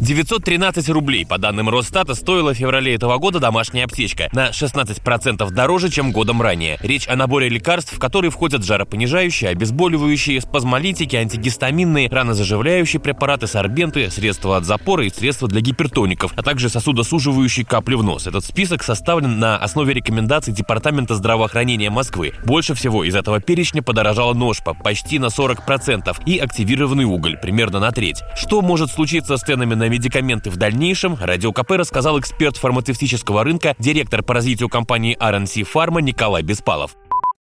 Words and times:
913 0.00 0.88
рублей, 0.88 1.26
по 1.26 1.36
данным 1.36 1.68
Росстата, 1.68 2.14
стоила 2.14 2.54
в 2.54 2.56
феврале 2.56 2.94
этого 2.94 3.18
года 3.18 3.38
домашняя 3.38 3.84
аптечка. 3.84 4.30
На 4.32 4.48
16% 4.48 5.50
дороже, 5.50 5.90
чем 5.90 6.10
годом 6.10 6.40
ранее. 6.40 6.78
Речь 6.80 7.06
о 7.06 7.16
наборе 7.16 7.50
лекарств, 7.50 7.92
в 7.92 7.98
которые 7.98 8.30
входят 8.30 8.64
жаропонижающие, 8.64 9.50
обезболивающие, 9.50 10.40
спазмолитики, 10.40 11.16
антигистаминные, 11.16 12.08
ранозаживляющие 12.08 12.98
препараты, 12.98 13.46
сорбенты, 13.46 14.10
средства 14.10 14.56
от 14.56 14.64
запора 14.64 15.04
и 15.04 15.10
средства 15.10 15.48
для 15.48 15.60
гипертоников, 15.60 16.32
а 16.34 16.42
также 16.42 16.70
сосудосуживающие 16.70 17.66
капли 17.66 17.94
в 17.94 18.02
нос. 18.02 18.26
Этот 18.26 18.42
список 18.42 18.82
составлен 18.82 19.38
на 19.38 19.58
основе 19.58 19.92
рекомендаций 19.92 20.54
Департамента 20.54 21.14
здравоохранения 21.14 21.90
Москвы. 21.90 22.32
Больше 22.46 22.72
всего 22.72 23.04
из 23.04 23.14
этого 23.14 23.38
перечня 23.40 23.82
подорожала 23.82 24.32
ножпа 24.32 24.72
почти 24.72 25.18
на 25.18 25.26
40% 25.26 26.16
и 26.24 26.38
активированный 26.38 27.04
уголь 27.04 27.36
примерно 27.36 27.80
на 27.80 27.92
треть. 27.92 28.22
Что 28.34 28.62
может 28.62 28.90
случиться 28.90 29.36
с 29.36 29.42
ценами 29.42 29.74
на 29.74 29.89
медикаменты 29.90 30.48
в 30.48 30.56
дальнейшем, 30.56 31.16
Радио 31.20 31.52
КП 31.52 31.72
рассказал 31.72 32.18
эксперт 32.18 32.56
фармацевтического 32.56 33.44
рынка, 33.44 33.74
директор 33.78 34.22
по 34.22 34.32
развитию 34.32 34.68
компании 34.68 35.18
RNC 35.20 35.66
Pharma 35.70 36.00
Николай 36.00 36.42
Беспалов. 36.42 36.96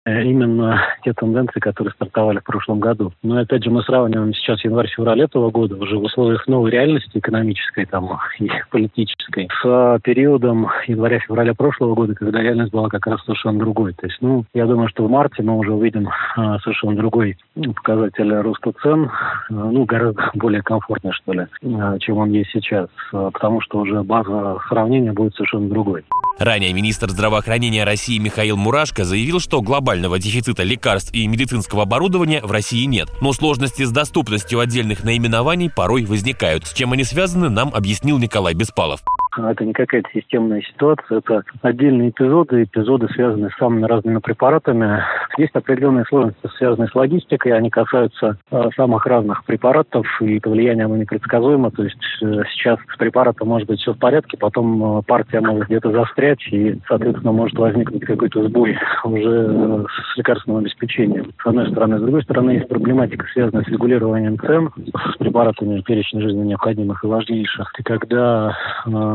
Э, 0.04 0.22
именно 0.58 0.80
те 1.04 1.12
тенденции, 1.12 1.60
которые 1.60 1.92
стартовали 1.92 2.38
в 2.38 2.44
прошлом 2.44 2.80
году. 2.80 3.12
Но 3.22 3.38
опять 3.38 3.64
же 3.64 3.70
мы 3.70 3.82
сравниваем 3.82 4.34
сейчас 4.34 4.62
январь-февраль 4.64 5.22
этого 5.22 5.50
года 5.50 5.76
уже 5.76 5.96
в 5.96 6.02
условиях 6.02 6.46
новой 6.46 6.70
реальности 6.70 7.18
экономической 7.18 7.86
там, 7.86 8.18
и 8.38 8.50
политической 8.70 9.48
с 9.62 10.00
периодом 10.02 10.68
января-февраля 10.86 11.54
прошлого 11.54 11.94
года, 11.94 12.14
когда 12.14 12.40
реальность 12.40 12.72
была 12.72 12.88
как 12.88 13.06
раз 13.06 13.22
совершенно 13.24 13.58
другой. 13.58 13.94
То 13.94 14.06
есть, 14.06 14.18
ну, 14.20 14.44
я 14.54 14.66
думаю, 14.66 14.88
что 14.88 15.06
в 15.06 15.10
марте 15.10 15.42
мы 15.42 15.56
уже 15.56 15.72
увидим 15.72 16.08
а, 16.36 16.58
совершенно 16.60 16.96
другой 16.96 17.36
показатель 17.54 18.32
роста 18.34 18.72
цен, 18.82 19.10
а, 19.10 19.52
ну, 19.52 19.84
гораздо 19.84 20.30
более 20.34 20.62
комфортный, 20.62 21.12
что 21.12 21.32
ли, 21.32 21.46
а, 21.80 21.98
чем 21.98 22.18
он 22.18 22.30
есть 22.30 22.50
сейчас, 22.52 22.88
а, 23.12 23.30
потому 23.30 23.60
что 23.60 23.78
уже 23.78 24.02
база 24.02 24.58
сравнения 24.68 25.12
будет 25.12 25.34
совершенно 25.34 25.68
другой. 25.68 26.04
Ранее 26.38 26.72
министр 26.72 27.10
здравоохранения 27.10 27.82
России 27.82 28.18
Михаил 28.18 28.56
Мурашко 28.56 29.04
заявил, 29.04 29.40
что 29.40 29.60
глобального 29.60 30.20
дефицита 30.20 30.47
лекарств 30.56 31.12
и 31.12 31.26
медицинского 31.26 31.82
оборудования 31.82 32.40
в 32.42 32.50
России 32.50 32.84
нет. 32.84 33.08
Но 33.20 33.32
сложности 33.32 33.82
с 33.82 33.90
доступностью 33.90 34.60
отдельных 34.60 35.04
наименований 35.04 35.70
порой 35.70 36.04
возникают. 36.04 36.66
С 36.66 36.72
чем 36.72 36.92
они 36.92 37.04
связаны, 37.04 37.48
нам 37.48 37.74
объяснил 37.74 38.18
Николай 38.18 38.54
Беспалов. 38.54 39.00
Это 39.36 39.64
не 39.64 39.72
какая-то 39.72 40.08
системная 40.12 40.62
ситуация, 40.62 41.18
это 41.18 41.44
отдельные 41.62 42.10
эпизоды, 42.10 42.64
эпизоды, 42.64 43.08
связанные 43.14 43.50
с 43.50 43.58
самыми 43.58 43.84
разными 43.84 44.18
препаратами. 44.18 45.02
Есть 45.38 45.54
определенные 45.54 46.04
сложности, 46.06 46.40
связанные 46.56 46.88
с 46.88 46.94
логистикой, 46.96 47.52
они 47.52 47.70
касаются 47.70 48.38
э, 48.50 48.70
самых 48.74 49.06
разных 49.06 49.44
препаратов, 49.44 50.04
и 50.20 50.38
это 50.38 50.50
влияние 50.50 50.86
оно 50.86 50.96
непредсказуемо. 50.96 51.70
То 51.70 51.84
есть 51.84 51.96
э, 52.20 52.42
сейчас 52.50 52.80
с 52.92 52.96
препаратом 52.98 53.46
может 53.46 53.68
быть 53.68 53.78
все 53.78 53.94
в 53.94 53.98
порядке, 53.98 54.36
потом 54.36 54.98
э, 54.98 55.02
партия 55.06 55.40
может 55.40 55.68
где-то 55.68 55.92
застрять, 55.92 56.40
и, 56.50 56.80
соответственно, 56.88 57.30
может 57.30 57.56
возникнуть 57.56 58.04
какой-то 58.04 58.48
сбой 58.48 58.76
уже 59.04 59.86
с 60.12 60.16
лекарственным 60.16 60.58
обеспечением. 60.58 61.30
С 61.40 61.46
одной 61.46 61.70
стороны. 61.70 61.98
С 61.98 62.02
другой 62.02 62.24
стороны, 62.24 62.50
есть 62.50 62.68
проблематика, 62.68 63.24
связанная 63.32 63.62
с 63.62 63.68
регулированием 63.68 64.40
цен, 64.40 64.70
с 65.14 65.16
препаратами 65.18 65.80
перечня 65.82 66.20
жизненно 66.20 66.46
необходимых 66.46 67.04
и 67.04 67.06
важнейших. 67.06 67.72
И 67.78 67.82
когда 67.84 68.56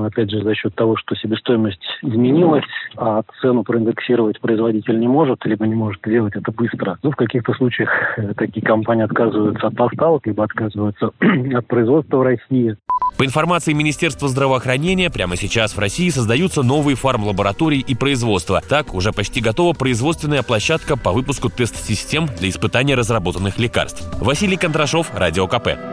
опять 0.05 0.31
же, 0.31 0.41
за 0.41 0.55
счет 0.55 0.73
того, 0.75 0.95
что 0.95 1.15
себестоимость 1.15 1.83
изменилась, 2.01 2.63
а 2.95 3.23
цену 3.41 3.63
проиндексировать 3.63 4.39
производитель 4.39 4.99
не 4.99 5.09
может, 5.09 5.45
либо 5.45 5.67
не 5.67 5.75
может 5.75 6.01
сделать 6.13 6.35
это 6.35 6.51
быстро. 6.51 6.97
Ну, 7.01 7.11
в 7.11 7.15
каких-то 7.15 7.53
случаях 7.53 7.89
такие 8.37 8.65
компании 8.65 9.03
отказываются 9.03 9.67
от 9.67 9.75
поставок, 9.75 10.25
либо 10.27 10.43
отказываются 10.43 11.11
от 11.57 11.67
производства 11.67 12.17
в 12.17 12.21
России. 12.21 12.77
По 13.17 13.25
информации 13.25 13.73
Министерства 13.73 14.27
здравоохранения, 14.27 15.09
прямо 15.09 15.35
сейчас 15.35 15.75
в 15.75 15.79
России 15.79 16.09
создаются 16.09 16.63
новые 16.63 16.95
фармлаборатории 16.95 17.79
и 17.79 17.95
производства. 17.95 18.61
Так, 18.67 18.93
уже 18.93 19.11
почти 19.11 19.41
готова 19.41 19.73
производственная 19.73 20.43
площадка 20.43 20.97
по 20.97 21.11
выпуску 21.11 21.49
тест-систем 21.49 22.27
для 22.39 22.49
испытания 22.49 22.95
разработанных 22.95 23.59
лекарств. 23.59 24.03
Василий 24.21 24.57
Кондрашов, 24.57 25.11
Радио 25.15 25.47
КП. 25.47 25.92